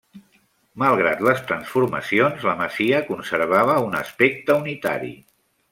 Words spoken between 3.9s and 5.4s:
un aspecte unitari.